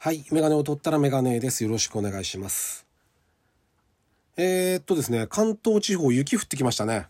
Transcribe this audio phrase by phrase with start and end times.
[0.00, 0.24] はい。
[0.30, 1.64] メガネを取ったらメガネです。
[1.64, 2.86] よろしくお願いします。
[4.36, 7.08] えー、っとですね、関東地方雪降ってきましたね。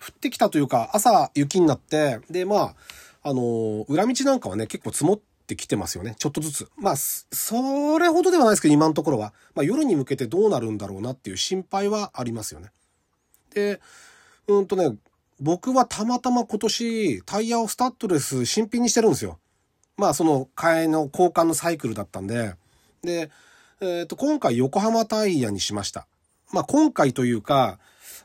[0.00, 2.74] 降ってきたというか、朝雪になって、で、まあ、
[3.22, 6.14] あのー裏道なんかはね、結構積もってきてますよね。
[6.18, 6.68] ちょっとずつ。
[6.78, 9.34] まあ、それほどではないですけど、今のところは。
[9.54, 12.70] まあ、夜に向けてどうなるんだろうなっていう心配はありますよね。
[13.52, 13.78] で、
[14.46, 14.96] うんとね、
[15.38, 19.38] 僕はたまたま今年、タイヤをスタッドレス新品にしてるんですよ。
[19.96, 22.54] まあその替えの交換のサイクルだったんで、
[23.02, 23.30] で、
[23.80, 26.06] えっ、と、今回横浜タイヤにしました。
[26.52, 27.78] まあ今回というか、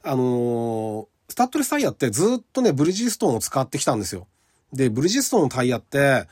[0.04, 4.28] あのースタッドレスタイヤってずっとね、ブリヂストンを使ってきたんですよ。
[4.72, 6.26] で、ブリヂストンのタイヤって、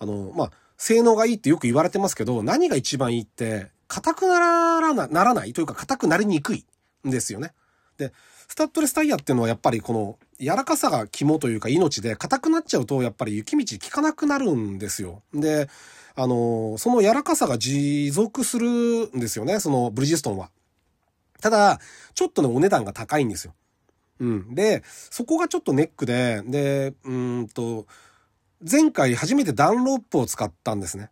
[0.00, 5.52] あのまあ、性能がいいってよく言われてますけど、何が一番いいって、硬くならなならない？
[5.52, 6.66] というか、硬くなりにくい
[7.06, 7.52] んですよね。
[7.98, 8.12] で、
[8.48, 15.22] スタッドレスタイヤっていうのはやっぱりこの柔らかさが肝というか命で硬くなっちゃうとやっぱり雪道効かなくなるんですよ。
[15.32, 15.68] で、
[16.14, 18.68] あの、その柔らかさが持続する
[19.16, 20.50] んですよね、そのブリヂストンは。
[21.40, 21.80] ただ、
[22.14, 23.54] ちょっとね、お値段が高いんですよ。
[24.20, 24.54] うん。
[24.54, 27.86] で、そこがちょっとネックで、で、うんと、
[28.60, 31.10] 前回初めてダンロップを使ったんですね。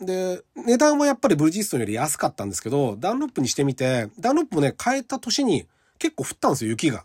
[0.00, 5.66] で、値段はやっぱりブリヂストンより安かったんですけど、ダンロップにしてみて、ダンロップもね、変えた年に
[5.98, 7.04] 結構降ったんですよ、雪が。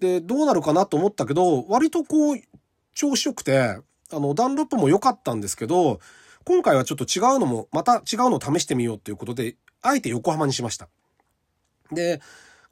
[0.00, 2.36] で、どうなるかなと思ったけど、割とこう、
[2.94, 3.78] 調子よくて、
[4.12, 6.00] あの、ダンロップも良かったんですけど、
[6.44, 10.88] 今回はちょっと違うのも、また違うのを試してみようということで、あえて横浜にしました。
[11.90, 12.20] で、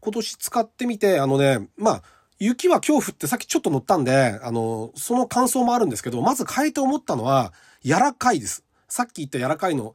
[0.00, 2.02] 今年使ってみて、あのね、まあ、
[2.38, 7.52] 雪は今日降ってさっきちょっと乗ったんで、あの、その感想もあるんですけど、まず変えて思ったのは、
[7.84, 8.64] 柔らかいです。
[8.88, 9.94] さっき言った柔らかいの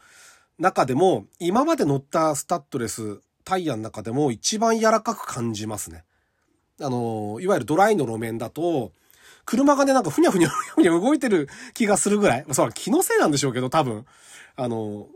[0.58, 3.20] 中でも、今まで乗ったスタッドレス、
[3.50, 6.04] タイヤの中でも一番柔らかく感じますね。
[6.80, 8.92] あの、いわゆるドライの路面だと、
[9.44, 12.46] 車がね、なんかふにゃふにゃふにゃ動いてる気がするぐらい。
[12.52, 14.06] それ気のせいなんでしょうけど、多分。
[14.56, 15.08] あの、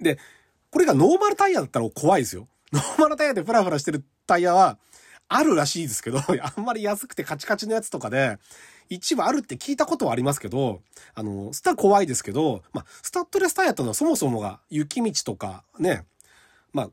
[0.00, 0.18] で、
[0.70, 2.48] これがノーマルタイヤだったら怖いですよ。
[2.72, 4.78] ノーマルタイヤでフラフラしてるタイヤは、
[5.28, 8.38] あるらしいですけど、あんまり安くてカチカチのやつとかで、
[8.88, 10.80] 一部あるって聞いたことはありますけど、
[11.14, 16.04] あの、スタ怖いですけど、まあ、スタッドレスタイヤってのはそもそもが雪道とかね、
[16.72, 16.90] まあ、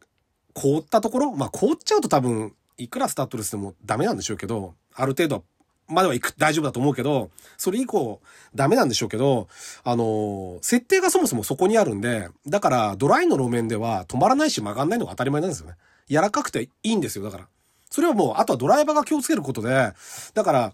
[0.53, 5.43] 凍ったところ、まあ、凍っちゃうと多分、いくらスタッドレスでもダメなんでしょうけど、ある程度
[5.87, 8.21] までは行く、大丈夫だと思うけど、それ以降、
[8.55, 9.47] ダメなんでしょうけど、
[9.83, 15.75] あの、設定がそもそもそこにあるんで、だから、ドライの路面では止まらないし曲がんないのが当たり前なんですよね。
[16.07, 17.47] 柔らかくていいんですよ、だから。
[17.89, 19.93] それはもう、あとはドライバーが気をつけることで、
[20.33, 20.73] だから、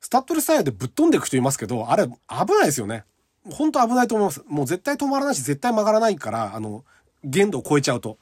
[0.00, 2.14] スタッドレスタイヤでぶっ飛んでいく人いますけど、あれ、危
[2.54, 3.04] ないですよね。
[3.50, 4.42] 本当危ないと思います。
[4.46, 6.84] もう絶対止まらないし、絶対曲がらないから、あの、
[7.24, 8.16] 限度を超えちゃうと。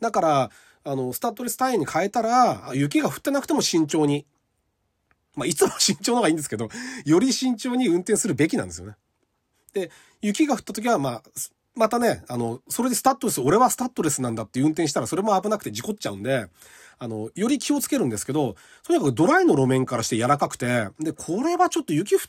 [0.00, 0.50] だから、
[0.84, 4.26] あの、スタッドレスタイヤに変えたら、雪が降ってなくても慎重に。
[5.34, 6.68] まあ、いつも慎重の方がいいんですけど、
[7.04, 8.96] より慎重に運転するべきなんですよね。
[9.72, 9.90] で、
[10.20, 11.22] 雪が降った時は、まあ、
[11.74, 16.46] またね、あの、それでスタッドレス、俺はスタッドレスなんだって運転したら、それも危なくて事故っちゃうんで、
[16.98, 18.54] あの、より気をつけるんですけど、
[18.84, 22.20] とにかくドライの路面からして柔らかくて、で、これはちょっと雪降っ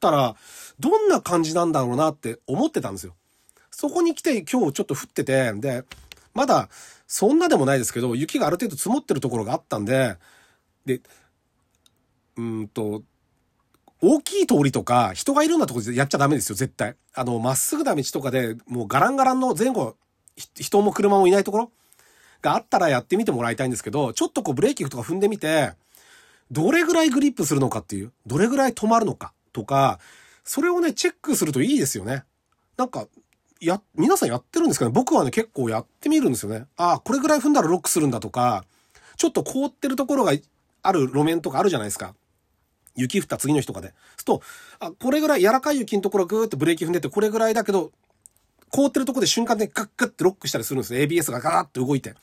[0.00, 0.36] たら、
[0.80, 3.14] どんな感じなんだろうなって思ってたんですよ。
[3.70, 5.84] そこに来て今日ちょっと降ってて、で、
[6.38, 6.68] まだ、
[7.08, 10.18] そんなでもないですけど、雪がある程度積もってるところがあったんで、
[10.86, 11.00] で、
[12.36, 13.02] うんと、
[14.00, 16.94] 大きい通りとか、人がいるようなとこでやっちゃダメですよ、絶対。
[17.12, 19.96] あの、まっすぐな道とかで、もうガランガランの前後、
[20.54, 21.72] 人も車もいないところ
[22.40, 25.72] があったらやってみてもらいたいんですけど、ちょっとこうブレーキとか踏んでみて、
[26.52, 29.98] どれぐらいグリップするのかっていう、どれぐらい止まるのかとか、
[30.44, 32.22] それをね、チェックするといいですよね。
[32.76, 33.08] なんか、
[33.66, 34.90] や、皆さんやってるんですかね？
[34.92, 36.66] 僕はね、結構やってみるんですよね。
[36.76, 38.64] ああ、これぐらい踏んだらロックするんだとか、
[39.16, 40.32] ちょっと凍ってるところが
[40.82, 42.14] ある路面とかあるじゃないですか。
[42.94, 43.88] 雪降った次の日とかで。
[44.16, 44.42] すると、
[44.80, 47.92] あ、これぐらい柔らかい雪のところぐーってブレーキ踏んでて、これぐらいだけど、
[48.70, 51.00] 凍ってるところで瞬間でガッガッってロックしたりするんですよ。
[51.00, 52.10] ABS がガーッって動いて。
[52.10, 52.20] だか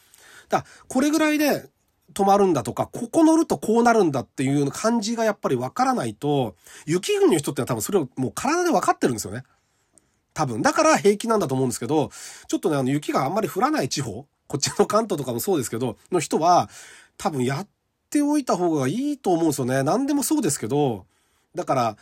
[0.49, 1.69] らこれぐらいで
[2.13, 9.43] 止まるんだとか、ここ乗るとこうなるんだっていう感じがやっぱりわからないと、雪国の人ってのは多分それをもう体で分かってるんですよね。
[10.35, 10.61] 多分。
[10.61, 12.11] だから平気なんだと思うんですけど、
[12.47, 16.69] ちょっとね、あの雪があんまり降らない地方、こっちの関東とかもそうですけど、の人は、
[17.17, 17.67] 多分やっ
[18.09, 19.81] ておいた方がいいと思うんですよね。
[19.81, 21.05] 何でもそうですけど、
[21.55, 21.97] だから、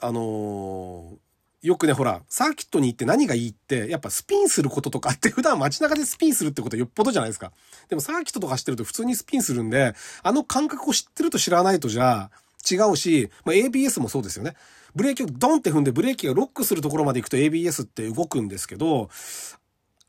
[0.00, 1.16] あのー
[1.62, 7.50] よくね、ほら、サーキットに行って何がいいって、やっぱスピンすることとかって普段街中でスピンするってことはよっぽどじゃないですか。
[7.88, 12.30] でもサーキットとか走ってると普通にスピンするんで、あの感覚を知ってると知らないとじゃ
[12.68, 14.54] 違うし、まあ、ABS もそうですよね。
[14.94, 19.10] ブレーキをドンって踏んでブレーキがロックするところまで行くと ABS って動くんですけど、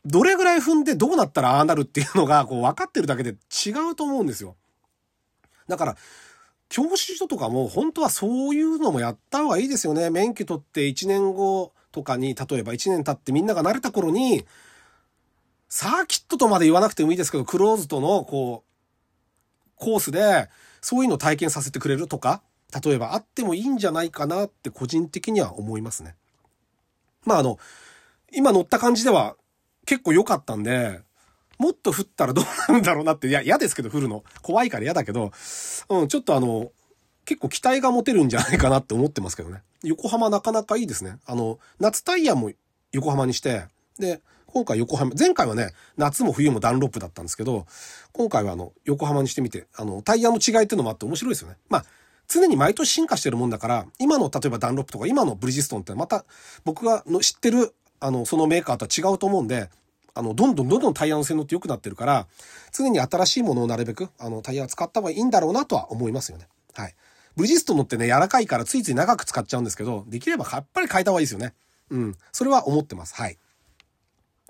[0.06, 4.56] どれぐらい踏んでどうなったらああなるっていうのがこう分かってるだけで違うと思うんですよ。
[5.68, 5.98] だから、
[6.70, 10.10] 教習所とかも本当はそういうのもやった方がいいですよね。
[10.10, 14.46] 免許取って1年後とかに、例えば1年経ってみんなが慣れた頃に、
[15.70, 20.50] サーキットとまで言わなくてもいいですけど、クローズドの、こう、コースで、
[20.82, 22.42] そういうのを体験させてくれるとか、
[22.84, 26.16] 例えばあってもいいんじゃないかなって個人的には思いますね。
[27.26, 27.60] まああの、
[28.34, 29.36] 今乗った感じでは
[29.86, 31.02] 結構良かったんで、
[31.58, 34.24] もっと降ったらどうなんだろうなって、いや、嫌ですけど降るの。
[34.42, 35.32] 怖いから嫌だけど、
[35.90, 36.72] うん、ちょっとあの、
[37.26, 39.62] 結構期待が持てるんじゃないかなって思ってますけどね。
[39.84, 41.18] 横浜なかなかいいですね。
[41.26, 42.52] あの、夏タイヤも
[42.92, 43.66] 横浜にして、
[44.00, 47.66] で、今回横浜、前回はね、夏も冬もダンロップだったんですけど、
[48.14, 51.58] 今回はあの、横浜にしてみて、あの、タイヤの違いっていうのもあって面白いですよね。
[51.70, 51.86] まあ、
[52.28, 56.26] 常に毎年進化してるもんだから、今の例えばダンロップとか今のブリヂストンってまた
[56.66, 59.70] 僕がの知ってる、あの、そのメーカーとは違うと思うんで、
[60.14, 62.28] あの、どんどんどんどんタイヤの性能って良くなってるから、
[62.72, 66.48] 常に新しいものをなるべく、あの、タイヤを使った方がいいんだろうなとは思いますよね。
[66.74, 66.96] はい。
[67.36, 71.54] ブリヂストンのってね、柔らかいからついつい長く使っちゃうんですけど、できればやっぱり変えた方がいいですよね。
[71.92, 72.16] うん。
[72.32, 73.14] それは思ってます。
[73.16, 73.38] はい。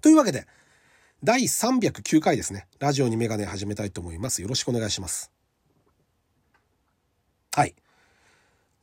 [0.02, 0.48] というわけで、
[1.24, 2.68] 第309回ですね。
[2.80, 4.42] ラジオにメガネ始めたいと思います。
[4.42, 5.32] よろしくお願いします。
[7.52, 7.76] はい。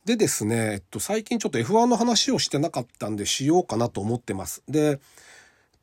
[0.05, 4.63] でですね、えっと、最近ちょっと F1 の話をしてなかったんでしようかなと思ってます。
[4.69, 4.99] で、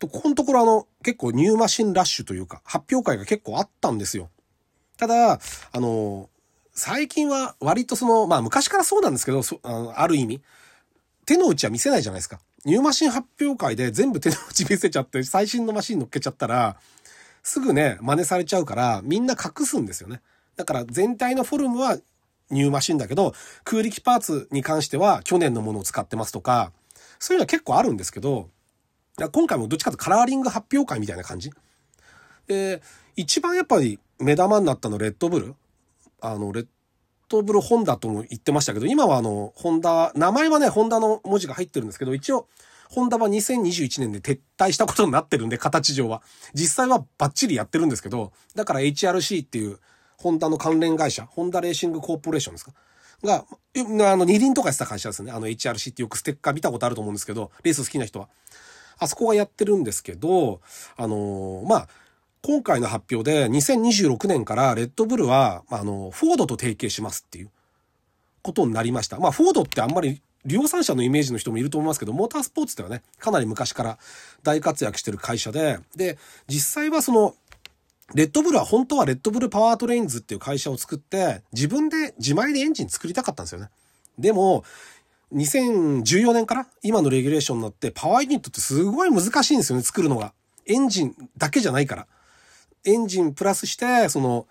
[0.01, 4.31] ここのところあの、結構ニューマシンラッシュというか、発表会が結構あったんですよ。
[4.97, 5.41] ただ、
[5.73, 6.31] あの、
[6.73, 10.41] 最近は割とその、まあ昔からそうなんですけど、そあのある意味、
[11.27, 12.41] 手の内は見せないじゃないですか。
[12.65, 16.77] ニューマシン発表会で全部手の内見せちゃって、最新のマシン乗っけちゃったら、
[17.43, 20.21] すぐね、真似されちゃうから、みんな隠すんですよね。
[20.57, 21.99] だから全体のフォルムは
[22.53, 23.35] ニューマシンだけど、
[23.65, 26.73] 空力パーツに関しては去年のものを使ってますとか、
[27.19, 28.49] そういうのは結構あるんですけど、
[29.33, 31.51] 今回もどっちかというとカラーリング発表会みたいな感じ。
[32.47, 32.83] で、
[33.17, 35.55] 一番やっぱり目玉になったのレッドブル。
[36.21, 36.67] あの、レッ
[37.29, 42.47] ドブルホンダとも言ってましたけど、今はあの、ホンダ、名前はね、ホンダの文字が入ってるんですけど、一応、
[42.89, 46.23] ホンダは2021年で撤退したことになってるんで、形上は。
[46.53, 49.79] 実際はバッチリやってるんですけど、だから HRC っていう、
[50.17, 52.73] ホンダの関連会社、ホンダレーシングコーポレーションですか？
[53.25, 53.45] が、
[54.13, 55.31] あの、二輪とかした会社ですね。
[55.33, 58.29] あの HRC ってよくステッカー見たことあると思うんですけど、レース好きな人は。
[58.99, 60.61] あそこがやってるんですけど、
[60.97, 61.89] あのー、まあ、
[62.43, 67.51] 今回の発表で2026年からレッドブルは、あの、フォードと提携しますっていう
[68.43, 69.19] ことになりました。
[69.19, 73.99] まあ、フォードってあんまり量産車のイメージの人もいると思いますけど、モータースポーツではね、かなり昔から
[74.43, 76.19] 大活躍してる会社で、で、
[76.49, 77.35] 実際はその、
[78.15, 83.71] レッドブルは本当はレッドブルパワートレインズっていう会社を作って、自分で自前でエンジン作りたかったんですよね。
[84.19, 84.65] でも、
[85.33, 90.35] 2014年から今のレギュレーションになってパワーユニットってすごい難しいんですよね、作るのが。
[90.67, 92.07] エンジンだけじゃないから。
[92.85, 94.47] エンジンプラスして、その、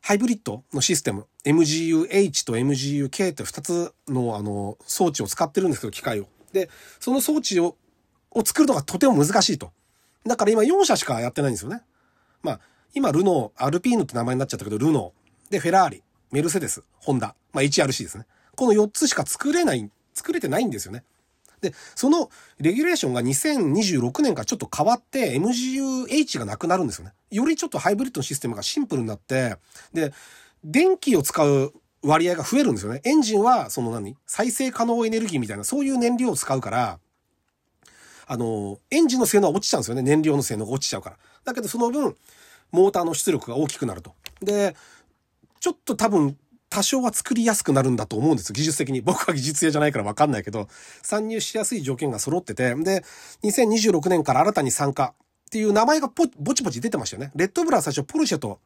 [0.00, 6.28] ハイブリッドのシステム、MGU-H と MGU-K って2つのあの装置を使ってるんですけど、機械を。
[6.52, 6.70] で、
[7.00, 7.76] その装置を、
[8.30, 9.72] を作るのがとても難しいと。
[10.26, 11.82] だから今4社しかやってないんですよね。
[12.42, 12.60] まあ、
[12.94, 15.52] 今ルノー、アルピーヌって名前になっちゃったけど、ルノー。
[15.52, 17.34] で、フェラーリ、メルセデス、ホンダ。
[17.52, 18.26] まあ HRC ですね。
[18.56, 21.04] この4つしか作れない、作れてないんですよね。
[21.60, 27.12] で、そのレギュレーションが2026年からちょっと変わって MGU-H がなくなるんですよね。
[27.30, 29.56] よりちょっとハイブリッドのシステムがシンプルになって、
[29.92, 30.12] で、
[30.62, 33.00] 電気を使う割合が増えるんですよね。
[33.04, 34.16] エンジンは、その何？
[34.26, 36.98] 再生可能エネルギーみたいな、そういう燃料を使うから、
[38.26, 40.02] あの、エンジンの性能は落ちちゃうんですよね。
[40.02, 41.16] 燃料の性能が落ちちゃうから。
[41.44, 42.16] だけどその分、
[42.74, 44.12] モーターの出力が大きくなると。
[44.42, 44.74] で、
[45.60, 46.36] ちょっと多分
[46.68, 48.52] 多少は作りやすくなるんだと思うんです。
[48.52, 49.00] 技術的に。
[49.00, 50.66] 僕は技術屋じゃないからわかんないけど、
[51.02, 53.04] 参入しやすい条件が揃ってて、で、
[53.44, 57.30] 2026年から新たに参加っていう名前がぼちぼち出てましたよね。
[57.36, 58.58] レッドブラは最初ポルシェと、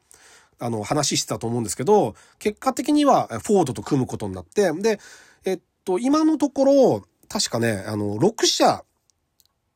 [0.58, 4.98] あの、話してたと思うんですけど、結果的にはフォードと組むことになって、で、
[5.44, 8.84] えっと、今のところ、確かね、あの、6社、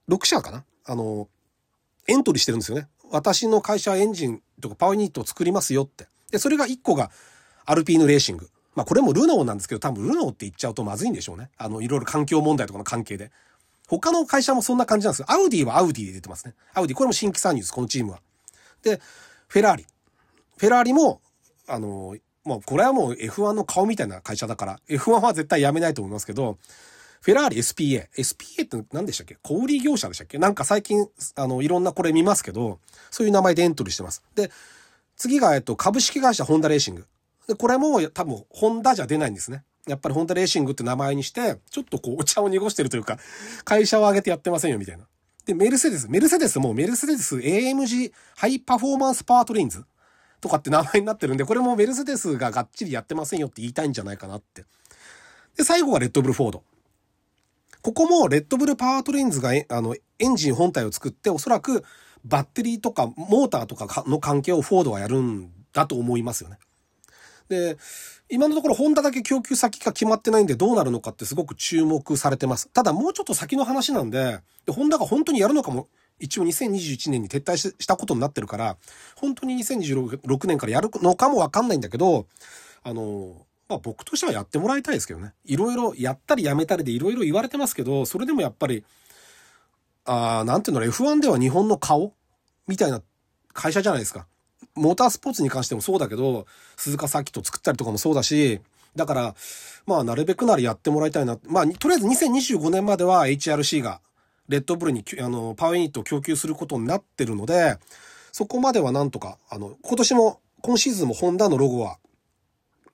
[0.09, 0.65] 6社かな？
[0.87, 1.29] あの、
[2.09, 2.89] エントリーしてるんですよね。
[3.11, 6.09] 私の会社エンジンとかパワーユニットを作りますよって。
[6.31, 7.11] で、それが1個が
[7.65, 8.49] アルピーヌレーシング。
[8.75, 11.51] まあこれもルノーなんですけど、多分ルノーって言っちゃうとまずいんでしょうね。
[11.59, 13.31] あの、いろいろ環境問題とかの関係で。
[13.89, 15.27] 他の会社もそんな感じなんですよ。
[15.29, 16.55] アウディはアウディで出てますね。
[16.73, 18.21] アウディ、これも新規参入です、このチームは。
[18.83, 19.01] で、
[19.49, 19.87] フェラーリ。
[20.57, 21.21] フェラーリも、
[21.69, 26.59] あの、もうこれはもう F1 の顔みたいな会社だから、F1 は絶対やめないと思いますけど、
[27.23, 28.09] フェラーリ SPA。
[28.19, 29.37] SPA って何でしたっけ？
[29.43, 30.39] 小売業者でしたっけ？
[30.39, 32.81] なんか最近、あの、いろんなこれ見ますけど、
[33.13, 34.25] そういう名前でエントリーしてます。
[34.35, 34.51] で、
[35.17, 37.07] 次が、えっと、株式会社ホンダレーシング。
[37.47, 39.63] で、これも多分、ホンダじゃ出ないんですね。
[39.87, 43.19] やっぱりホンダレーシングって名前にして、ちょっとこう、お茶を濁してるというか、
[43.65, 45.07] 会社を挙げてやってませんよ、みたいな。
[45.47, 46.09] で、メルセデス。
[46.09, 49.85] メルセデスもメルセデス AMG ハイパフォーマンスパワートレインズ
[50.41, 54.65] とかって名前になってるんで、これもメルセデスががっちりやってませんよって言いたいんじゃないかなって。
[55.57, 56.65] で、最後はレッドブルフォード。
[57.83, 61.85] ここもレッドブルパワートレインズがあのエンジン本体を作っておそらく
[62.25, 66.59] バッテリーとかモーターとかの関係をフォードはやるんだと思いますよね。
[67.49, 67.77] で、
[68.31, 72.69] 今のところホンダだけ供給先が決まってないんでどうなるのかってすごく注目されてます。
[72.69, 78.77] ただもうちょっと先の話なんで、でホンダが本当にやるのかも、一応2021年に撤退したことになってるから、
[79.17, 82.27] 本当に2026年からやるのかもわかんないんだけど、
[82.85, 85.33] あの、まあ僕としてはやってもらいたいですけどね。
[85.45, 88.85] いろいろやったりやめたりでいろいろ言われてますけど、それでもやっぱり、
[90.05, 92.13] ああ、なんていうの F1 では日本の顔
[92.69, 93.03] みたいな
[93.53, 94.27] 会社じゃないですか。
[94.75, 98.61] モータースポーツに関してもそうだけど、鈴鹿サーキット作ったりとかもそうだし、
[98.95, 99.35] だから、
[99.87, 101.39] まあ、なるべくならやってもらいたいな。
[101.47, 104.01] まあ、とりあえず2025年までは HRC が、
[104.49, 107.79] レッドブルに、あの、パワーユニットを供給することになってるので、
[108.33, 111.99] そこまではなんとか、あの、今年も、今シーズンもホンダのロゴは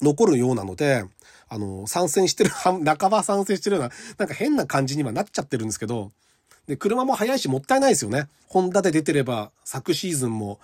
[0.03, 1.05] 残るようなので、
[1.49, 6.13] あの、参戦してる、 半ば参戦してるような、なんか変な感じにはなっちゃってるんですけど、
[6.67, 8.29] で、車も速いしもったいないですよね。
[8.47, 10.61] ホンダで出てれば、昨シーズンも、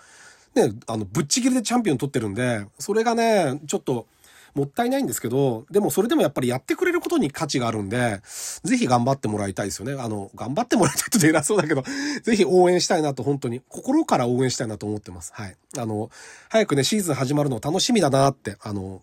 [0.55, 4.07] ね、あの、ぶっちぎりでチャンピオン取ってるんで、それがね、ちょっと、
[4.55, 8.21] もったいないんですけど、でもそれでもやっぱりやってくれることに価値があるんで、
[8.62, 10.00] ぜひ頑張ってもらいたいですよね。
[10.00, 11.83] あの、頑張ってもらいたいと偉そうだけど、
[12.23, 15.33] ぜひ応援したいなと本当に、心から応援したいなと思ってます。
[15.35, 15.57] はい。
[15.76, 16.09] あの、
[16.49, 19.03] 早くね、シーズン始まるの楽しみだなって、あの、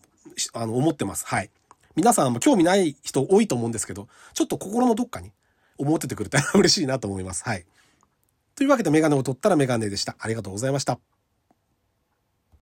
[0.53, 1.25] あの、思ってます。
[1.25, 1.49] はい。
[1.95, 5.31] 皆さんも興味ない人多いと思うんですけど、ちょっと心のどっかに
[5.77, 7.43] 思っててくれたら嬉しいなと思います。
[7.43, 7.65] はい。
[8.55, 10.15] というわけでメガネを取ったらメガネでした。
[10.19, 10.99] ありがとうございました。